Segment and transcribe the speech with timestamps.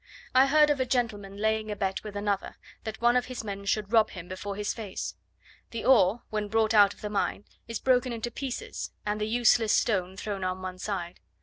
[0.33, 2.55] I heard of a gentleman laying a bet with another,
[2.85, 5.13] that one of his men should rob him before his face.
[5.69, 9.73] The ore when brought out of the mine is broken into pieces, and the useless
[9.73, 11.19] stone thrown on one side.